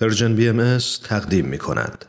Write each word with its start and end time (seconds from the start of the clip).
پرژن 0.00 0.34
بی 0.36 0.48
ام 0.48 0.78
تقدیم 1.04 1.44
می 1.44 1.58
کند. 1.58 2.04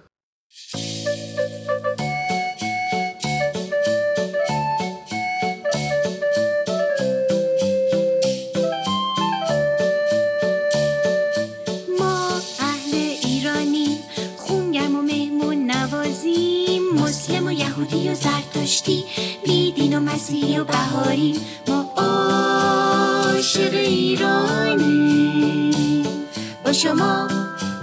یهودی 17.51 18.09
و 18.09 18.15
زرتشتی 18.15 19.05
بیدین 19.45 19.97
و 19.97 19.99
مسیحی 19.99 20.59
و 20.59 20.63
بهاری 20.63 21.35
ما 21.67 21.93
عاشق 21.97 23.73
ایرانی 23.73 24.93
با 26.65 26.73
شما 26.73 27.38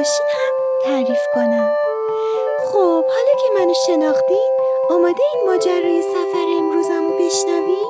شما 0.00 0.08
باشین 0.08 0.26
هم 0.28 0.52
تعریف 0.84 1.26
کنم. 1.34 1.70
خب 2.72 3.04
حالا 3.04 3.32
که 3.40 3.48
منو 3.54 3.74
شناختین 3.86 4.50
آماده 4.90 5.22
این 5.34 5.46
ماجرای 5.46 6.02
سفر 6.02 6.46
امروزم 6.58 7.04
رو 7.04 7.18
بشنوین 7.18 7.88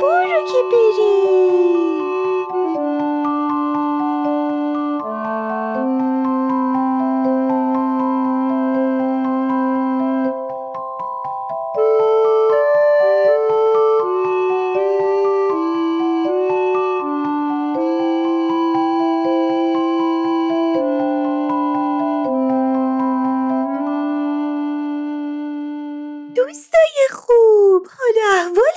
برو 0.00 0.46
که 0.46 0.58
بریم. 0.72 1.95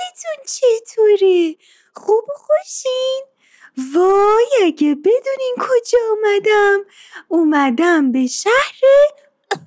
احوالتون 0.00 0.44
چطوره؟ 0.46 1.56
خوب 1.94 2.24
و 2.24 2.32
خوشین؟ 2.34 3.24
وای 3.94 4.66
اگه 4.66 4.94
بدونین 4.94 5.54
کجا 5.58 5.98
اومدم 6.10 6.84
اومدم 7.28 8.12
به 8.12 8.26
شهر 8.26 8.80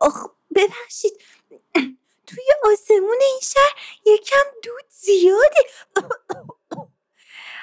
آخ 0.00 0.26
ببخشید 0.54 1.20
توی 2.26 2.44
آسمون 2.72 3.18
این 3.20 3.40
شهر 3.42 3.74
یکم 4.06 4.44
دود 4.62 4.84
زیاده 4.88 5.64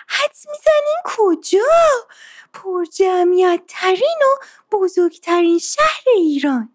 حدس 0.07 0.45
می‌زنین 0.47 1.01
کجا؟ 1.05 2.07
پر 2.53 2.85
جمعیت 2.85 3.61
ترین 3.67 4.19
و 4.23 4.37
بزرگترین 4.71 5.59
شهر 5.59 6.03
ایران 6.15 6.73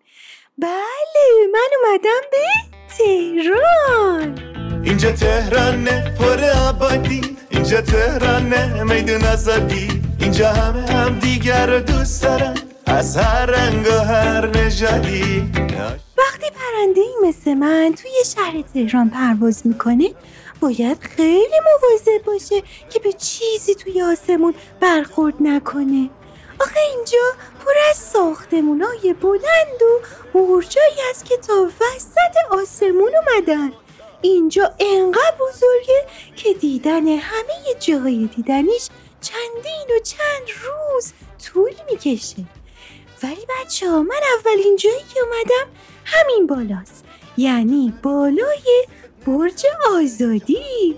بله 0.58 1.46
من 1.52 1.68
اومدم 1.82 2.20
به 2.30 2.81
تهران. 2.98 4.38
اینجا 4.84 5.12
تهرانه 5.12 6.14
پر 6.18 6.44
آبادی. 6.68 7.36
اینجا 7.50 7.80
تهرانه 7.80 8.82
میدون 8.82 9.24
آزادی. 9.24 10.02
اینجا 10.20 10.48
همه 10.48 10.86
هم 10.92 11.18
دیگر 11.18 11.66
رو 11.66 11.80
دوست 11.80 12.22
دارن. 12.22 12.54
از 12.86 13.16
هر 13.16 13.46
رنگ 13.46 13.86
و 13.86 14.04
هر 14.04 14.46
نژادی. 14.46 15.52
وقتی 16.18 16.46
پرنده 16.50 17.00
ای 17.00 17.28
مثل 17.28 17.54
من 17.54 17.94
توی 18.02 18.10
شهر 18.34 18.62
تهران 18.74 19.10
پرواز 19.10 19.66
می‌کنه 19.66 20.10
باید 20.60 20.98
خیلی 21.00 21.60
مواظب 21.64 22.24
باشه 22.26 22.62
که 22.90 22.98
به 22.98 23.12
چیزی 23.12 23.74
توی 23.74 24.02
آسمون 24.02 24.54
برخورد 24.80 25.34
نکنه. 25.40 26.10
آخه 26.60 26.80
اینجا 26.96 27.18
پر 27.64 27.72
از 27.90 27.96
ساختمونای 27.96 29.14
بلند 29.22 29.82
و 29.82 30.00
برجایی 30.34 31.10
است 31.10 31.24
که 31.24 31.36
تا 31.36 31.68
وسط 31.80 32.21
آسمون 32.52 33.12
اومدن. 33.16 33.72
اینجا 34.22 34.74
انقدر 34.80 35.34
بزرگه 35.40 36.06
که 36.36 36.54
دیدن 36.54 37.06
همه 37.06 37.74
جاهای 37.80 38.28
دیدنیش 38.36 38.88
چندین 39.20 39.96
و 39.96 40.00
چند 40.04 40.48
روز 40.62 41.12
طول 41.46 41.72
می‌کشه. 41.90 42.44
ولی 43.22 43.46
بچه 43.60 43.90
ها 43.90 44.02
من 44.02 44.20
اولین 44.38 44.76
جایی 44.76 45.04
که 45.14 45.20
اومدم 45.20 45.72
همین 46.04 46.46
بالاست. 46.46 47.04
یعنی 47.36 47.94
بالای 48.02 48.86
برج 49.26 49.66
آزادی. 49.90 50.96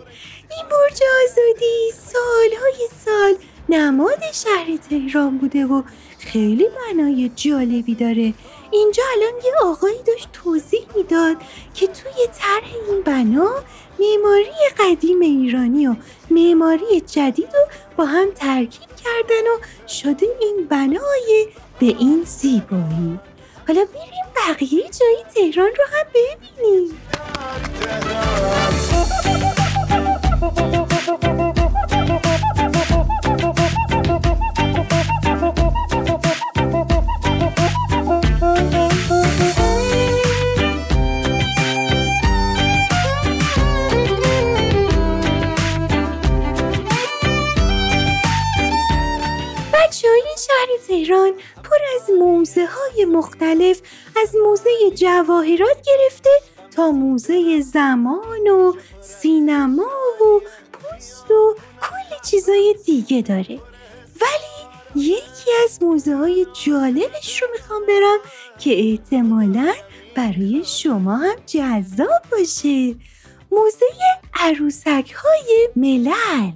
این 0.50 0.66
برج 0.70 1.00
آزادی 1.24 1.92
سالهای 2.12 2.88
سال 3.04 3.34
نماد 3.68 4.22
شهر 4.32 4.76
تهران 4.90 5.38
بوده 5.38 5.66
و 5.66 5.82
خیلی 6.18 6.66
معنای 6.78 7.28
جالبی 7.28 7.94
داره. 7.94 8.34
اینجا 8.74 9.02
الان 9.16 9.32
یه 9.44 9.52
آقایی 9.62 10.02
داشت 10.02 10.28
توضیح 10.32 10.86
می‌داد 10.96 11.36
که 11.74 11.86
توی 11.86 12.26
طرح 12.38 12.70
این 12.88 13.02
بنا 13.02 13.50
معماری 13.98 14.50
قدیم 14.78 15.20
ایرانی 15.20 15.86
و 15.86 15.96
معماری 16.30 17.00
جدید 17.00 17.48
رو 17.54 17.66
با 17.96 18.04
هم 18.04 18.30
ترکیب 18.34 18.88
کردن 18.88 19.46
و 19.54 19.58
شده 19.88 20.26
این 20.40 20.66
بنای 20.70 21.48
به 21.80 21.86
این 21.86 22.24
زیبایی. 22.24 23.20
حالا 23.68 23.84
بریم 23.84 24.24
بقیه 24.36 24.82
جای 24.82 25.24
تهران 25.34 25.70
رو 25.78 25.84
هم 25.92 26.06
ببینیم. 26.14 26.98
موزه 52.24 52.66
های 52.66 53.04
مختلف 53.04 53.80
از 54.22 54.34
موزه 54.44 54.70
جواهرات 54.94 55.76
گرفته 55.86 56.30
تا 56.76 56.90
موزه 56.90 57.60
زمان 57.60 58.48
و 58.48 58.72
سینما 59.00 59.90
و 60.20 60.40
پوست 60.72 61.30
و 61.30 61.56
کلی 61.80 62.18
چیزای 62.30 62.74
دیگه 62.86 63.22
داره. 63.22 63.60
ولی 64.20 65.04
یکی 65.06 65.50
از 65.64 65.82
موزه 65.82 66.16
های 66.16 66.46
جالبش 66.66 67.42
رو 67.42 67.48
می‌خوام 67.52 67.82
برم 67.88 68.18
که 68.58 68.90
احتمالا 68.90 69.72
برای 70.14 70.62
شما 70.66 71.16
هم 71.16 71.36
جذاب 71.46 72.22
باشه. 72.32 72.94
موزه 73.52 73.86
عروسک 74.34 75.14
های 75.16 75.68
ملل. 75.76 76.52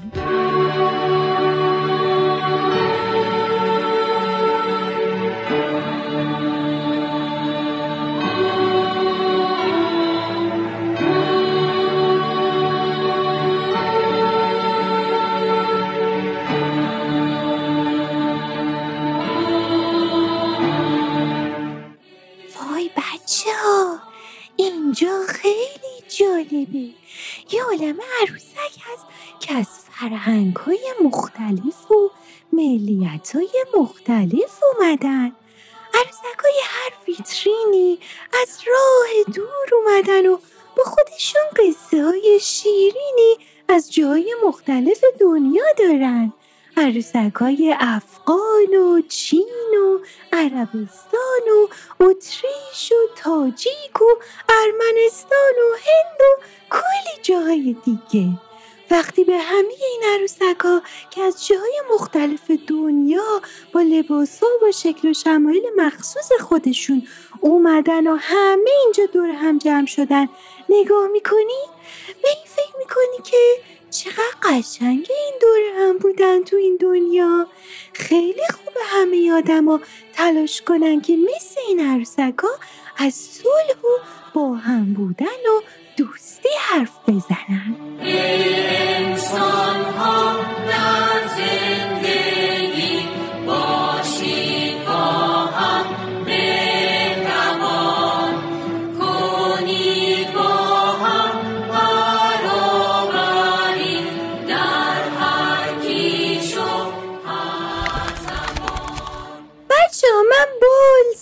اینجا 24.88 25.20
خیلی 25.28 26.02
جالبه. 26.18 26.88
یه 27.50 27.64
عالم 27.64 27.98
عروسک 28.20 28.80
هست 28.80 29.06
که 29.40 29.54
از 29.54 29.66
فرهنگ 29.90 30.56
های 30.56 30.94
مختلف 31.04 31.90
و 31.90 32.10
ملیت 32.52 33.30
های 33.34 33.64
مختلف 33.78 34.60
اومدن. 34.62 35.32
عروسک 35.94 36.38
های 36.44 36.60
هر 36.64 36.92
ویترینی 37.08 37.98
از 38.42 38.58
راه 38.66 39.34
دور 39.34 39.68
اومدن 39.72 40.26
و 40.26 40.38
با 40.76 40.84
خودشون 40.84 41.42
قصه 41.56 42.04
های 42.04 42.38
شیرینی 42.42 43.36
از 43.68 43.92
جای 43.92 44.34
مختلف 44.46 45.04
دنیا 45.20 45.64
دارن. 45.78 46.32
عروسک 46.78 47.34
های 47.34 47.76
افغان 47.78 48.74
و 48.74 49.00
چین 49.08 49.70
و 49.84 49.98
عربستان 50.32 51.44
و 51.48 51.68
اتریش 52.04 52.92
و 52.92 53.14
تاجیک 53.16 54.00
و 54.00 54.04
ارمنستان 54.48 55.54
و 55.58 55.76
هند 55.76 56.20
و 56.20 56.42
کلی 56.70 57.22
جاهای 57.22 57.76
دیگه 57.84 58.28
وقتی 58.90 59.24
به 59.24 59.38
همه 59.38 59.74
این 59.92 60.02
عروسک 60.14 60.60
ها 60.60 60.82
که 61.10 61.20
از 61.20 61.46
جاهای 61.46 61.82
مختلف 61.94 62.50
دنیا 62.50 63.42
با 63.72 63.82
لباس 63.82 64.42
و 64.42 64.46
با 64.60 64.70
شکل 64.70 65.10
و 65.10 65.14
شمایل 65.14 65.62
مخصوص 65.76 66.32
خودشون 66.40 67.06
اومدن 67.40 68.06
و 68.06 68.16
همه 68.20 68.70
اینجا 68.84 69.06
دور 69.12 69.28
هم 69.28 69.58
جمع 69.58 69.86
شدن 69.86 70.28
نگاه 70.68 71.06
می‌کنی؟ 71.06 71.62
به 72.22 72.28
این 72.28 72.46
فکر 72.46 72.78
می‌کنی 72.78 73.22
که 73.24 73.62
چقدر 73.90 74.34
قشنگ 74.42 75.06
این 75.10 75.34
دور 75.40 75.60
هم 75.78 75.98
بودن 75.98 76.44
تو 76.44 76.56
این 76.56 76.78
دنیا. 76.80 77.46
خیلی 77.92 78.42
خوبه 78.54 78.80
همه 78.86 79.32
آدما 79.32 79.80
تلاش 80.12 80.62
کنن 80.62 81.00
که 81.00 81.16
مثل 81.16 81.60
این 81.68 81.80
عروسک 81.80 82.34
ها 82.42 82.48
از 82.96 83.14
صلح 83.14 83.80
و 83.84 83.98
با 84.34 84.54
هم 84.54 84.94
بودن 84.94 85.26
و 85.26 85.60
دوستی 85.96 86.48
حرف 86.58 86.98
بزنن. 87.08 87.76
انسان 88.00 89.84
ها 89.84 90.28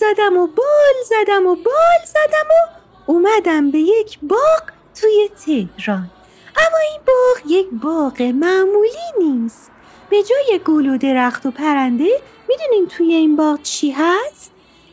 زدم 0.07 0.37
و 0.37 0.47
بال 0.47 0.95
زدم 1.05 1.47
و 1.47 1.55
بال 1.55 2.05
زدم 2.05 2.47
و 2.49 3.11
اومدم 3.11 3.71
به 3.71 3.79
یک 3.79 4.19
باغ 4.21 4.61
توی 5.01 5.29
تهران. 5.45 6.11
اما 6.57 6.77
این 6.91 7.01
باغ 7.07 7.51
یک 7.51 7.67
باغ 7.83 8.21
معمولی 8.21 9.07
نیست. 9.19 9.71
به 10.09 10.23
جای 10.23 10.59
گل 10.65 10.89
و 10.89 10.97
درخت 10.97 11.45
و 11.45 11.51
پرنده 11.51 12.21
می‌دونین 12.47 12.87
توی 12.87 13.13
این 13.13 13.35
باغ 13.35 13.61
چی 13.61 13.91
هست؟ 13.91 14.51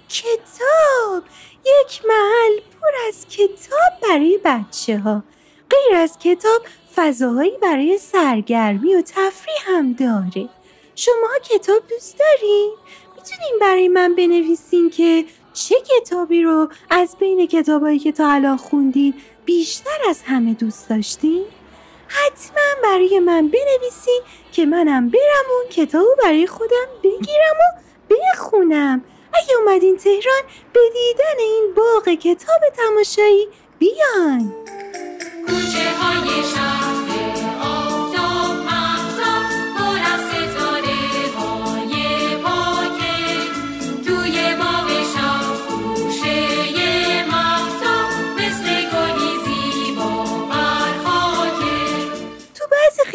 کتاب! 0.08 1.22
یک 1.66 2.02
محل 2.08 2.60
پر 2.80 3.08
از 3.08 3.26
کتاب 3.28 3.92
برای 4.02 4.40
بچه 4.44 4.98
ها 4.98 5.22
غیر 5.70 5.96
از 5.96 6.18
کتاب 6.18 6.62
فضاهایی 6.96 7.58
برای 7.62 7.98
سرگرمی 7.98 8.94
و 8.94 9.02
تفریح 9.02 9.62
هم 9.66 9.92
داره. 9.92 10.48
شما 10.94 11.28
کتاب 11.50 11.82
دوست 11.88 12.18
دارین؟ 12.18 12.72
می‌تونین 13.16 13.58
برای 13.60 13.88
من 13.88 14.14
بنویسین 14.14 14.90
که 14.90 15.24
چه 15.52 15.74
کتابی 15.80 16.42
رو 16.42 16.68
از 16.90 17.16
بین 17.20 17.46
کتابایی 17.46 17.98
که 17.98 18.12
تا 18.12 18.30
الان 18.30 18.56
خوندین 18.56 19.14
بیشتر 19.44 19.98
از 20.08 20.22
همه 20.22 20.54
دوست 20.54 20.88
داشتین؟ 20.88 21.44
حتما 22.08 22.62
برای 22.82 23.18
من 23.18 23.48
بنویسین 23.48 24.20
که 24.52 24.66
منم 24.66 25.08
برم 25.08 25.44
اون 25.50 25.70
کتاب 25.70 26.06
برای 26.22 26.46
خودم 26.46 26.86
بگیرم 27.04 27.56
و 27.60 27.80
بخونم 28.10 29.04
اگه 29.34 29.54
اومدین 29.60 29.96
تهران 29.96 30.42
به 30.72 30.80
دیدن 30.92 31.38
این 31.38 31.74
باغ 31.76 32.14
کتاب 32.14 32.60
تماشایی 32.76 33.48
بیان 33.78 34.52
کوچه 35.46 35.90
های 35.90 36.42
شهر 36.54 37.03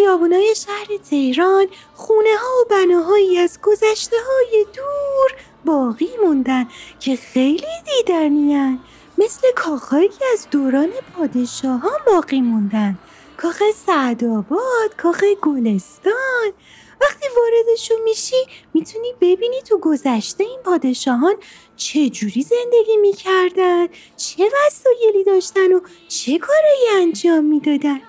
خیابونای 0.10 0.56
شهر 0.56 0.98
تهران 1.10 1.68
خونه 1.94 2.30
ها 2.40 2.62
و 2.62 2.66
بناهایی 2.70 3.38
از 3.38 3.60
گذشته 3.64 4.16
های 4.28 4.66
دور 4.76 5.40
باقی 5.66 6.10
موندن 6.24 6.68
که 7.00 7.16
خیلی 7.16 7.68
دیدنیان 7.86 8.80
مثل 9.18 9.48
کاخهایی 9.56 10.10
از 10.34 10.48
دوران 10.52 10.90
پادشاهان 11.18 12.00
باقی 12.08 12.42
موندن. 12.42 12.98
کاخ 13.38 13.62
سعدآباد 13.86 14.96
کاخ 14.98 15.24
گلستان. 15.42 16.54
وقتی 17.02 17.28
واردشون 17.38 17.98
میشی 18.04 18.46
می‌تونی 18.74 19.14
ببینی 19.22 19.62
تو 19.62 19.78
گذشته 19.78 20.44
این 20.44 20.60
پادشاهان 20.64 21.36
چه 21.76 22.10
جوری 22.10 22.42
زندگی 22.42 22.98
می‌کردن 22.98 23.88
چه 24.18 24.44
وسایلی 24.44 25.24
داشتن 25.24 25.74
و 25.74 25.80
چه 26.08 26.38
کارایی 26.38 27.04
انجام 27.04 27.44
می‌دادن. 27.44 28.02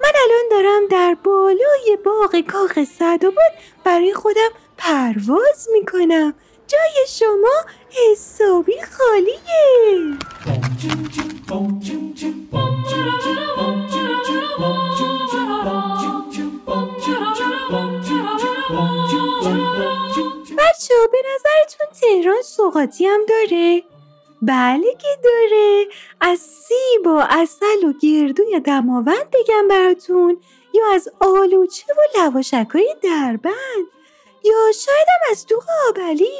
من 0.00 0.12
الان 0.24 0.48
دارم 0.50 0.88
در 0.90 1.16
بالای 1.24 1.98
باغ 2.04 2.40
کاخ 2.40 2.84
سعدآباد 2.98 3.52
برای 3.84 4.14
خودم 4.14 4.50
پرواز 4.78 5.68
می‌کنم 5.72 6.34
جای 6.66 7.06
شما 7.08 7.64
حسابی 7.90 8.76
خالیه 8.82 10.18
بچه 20.58 20.94
ها 20.94 21.06
به 21.12 21.18
نظرتون 21.34 21.86
تهران 22.00 22.42
سوقاتی 22.42 23.06
هم 23.06 23.20
داره؟ 23.28 23.82
بله 24.42 24.94
که 24.98 25.08
داره. 25.24 25.86
از 26.20 26.38
سیب 26.38 27.06
و 27.06 27.22
اصل 27.30 27.84
و 27.88 27.92
گردو 28.02 28.42
یا 28.52 28.58
دماوند 28.58 29.30
بگم 29.32 29.68
براتون. 29.68 30.40
یا 30.74 30.82
از 30.94 31.08
آلوچه 31.20 31.86
و 31.92 32.18
لواشک 32.18 32.66
های 32.72 32.96
دربند. 33.02 33.86
یا 34.44 34.72
شایدم 34.74 35.20
از 35.30 35.46
دوغ 35.46 35.64
آبلی. 35.88 36.38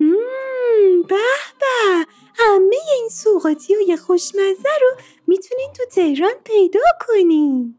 مم، 0.00 1.02
به 1.08 1.16
به. 1.60 2.06
همه 2.36 2.76
این 2.96 3.08
سوقاتی 3.08 3.74
های 3.74 3.96
خوشمزه 3.96 4.68
رو 4.80 4.96
می‌تونین 5.26 5.72
تو 5.76 5.84
تهران 5.84 6.34
پیدا 6.44 6.80
کنین. 7.08 7.78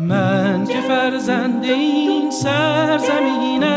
من 0.00 0.66
که 0.66 0.80
فرزند 0.80 1.64
این 1.64 2.30
سرزمینم 2.30 3.75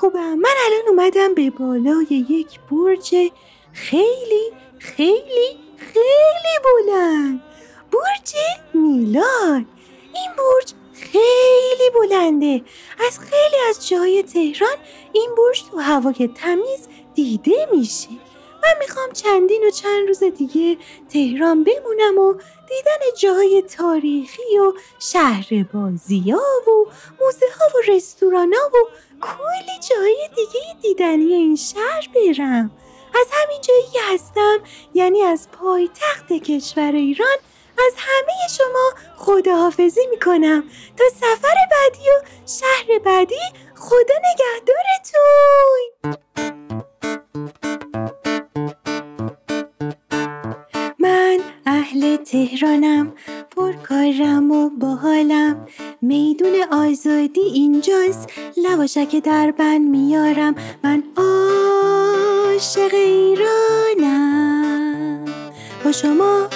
خوبم. 0.00 0.34
من 0.34 0.54
الان 0.66 0.88
اومدم 0.88 1.34
به 1.34 1.50
بالای 1.50 2.06
یک 2.10 2.60
برج 2.70 3.30
خیلی 3.72 4.52
خیلی 4.78 5.58
خیلی 5.76 6.56
بلند. 6.64 7.42
برج 7.92 8.34
میلاد 8.74 9.64
این 10.14 10.30
برج 10.38 10.72
خیلی 10.92 11.90
بلنده. 11.94 12.62
از 13.06 13.18
خیلی 13.18 13.62
از 13.68 13.88
جاهای 13.88 14.22
تهران 14.22 14.76
این 15.12 15.30
برج 15.36 15.64
تو 15.70 15.78
هوای 15.78 16.30
تمیز 16.34 16.88
دیده 17.14 17.68
میشه. 17.72 18.08
من 18.70 18.78
می‌خوام 18.78 19.12
چندین 19.12 19.64
و 19.66 19.70
چند 19.70 20.08
روز 20.08 20.22
دیگه 20.22 20.76
تهران 21.12 21.64
بمونم 21.64 22.18
و 22.18 22.32
دیدن 22.68 23.16
جاهای 23.18 23.62
تاریخی 23.62 24.58
و 24.58 24.72
شهر 24.98 25.64
بازی 25.74 26.30
ها 26.30 26.70
و 26.70 26.86
موزه 27.20 27.46
ها 27.58 27.66
و 27.66 27.92
رستوران 27.92 28.52
ها 28.52 28.68
و 28.68 28.86
کلی 29.20 29.78
جای 29.90 30.28
دیگه 30.36 30.60
دیدنی 30.82 31.34
این 31.34 31.56
شهر 31.56 32.08
برم. 32.14 32.70
از 33.20 33.26
همین 33.30 33.60
جایی 33.60 33.86
که 33.92 34.00
هستم 34.14 34.58
یعنی 34.94 35.22
از 35.22 35.48
پایتخت 35.52 36.32
کشور 36.32 36.92
ایران 36.92 37.38
از 37.86 37.92
همه 37.96 38.48
شما 38.58 38.92
خداحافظی 39.16 40.06
می‌کنم. 40.10 40.64
تا 40.96 41.04
سفر 41.16 41.54
بعدی 41.70 42.10
و 42.10 42.22
شهر 42.46 42.98
بعدی 42.98 43.40
خدا 43.76 44.14
نگهدارتون! 44.32 45.80
تهرانم 52.30 53.12
پرکارم 53.50 54.50
و 54.50 54.70
باحالم. 54.70 55.66
میدون 56.02 56.52
آزادی 56.72 57.40
اینجاست 57.40 58.28
لواشک 58.56 59.16
در 59.24 59.50
بند 59.50 59.88
میارم. 59.88 60.54
من 60.84 61.02
عاشق 61.16 62.94
ایرانم. 62.94 64.14
با 65.84 65.92
شما 65.92 66.48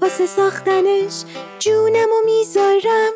واسه 0.00 0.26
ساختنش 0.26 1.24
جونم 1.58 2.08
و 2.08 2.24
می‌ذارم. 2.24 3.12